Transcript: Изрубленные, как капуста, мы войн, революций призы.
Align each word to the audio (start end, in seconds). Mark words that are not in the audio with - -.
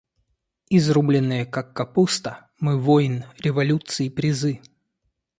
Изрубленные, 0.71 1.45
как 1.45 1.75
капуста, 1.75 2.49
мы 2.59 2.79
войн, 2.81 3.23
революций 3.37 4.09
призы. 4.09 4.59